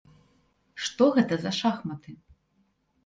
[0.87, 2.11] Што гэта за шахматы?